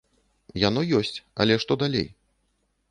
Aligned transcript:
Яно 0.61 0.81
ёсць, 1.01 1.17
але 1.45 1.59
што 1.67 1.81
далей? 1.87 2.07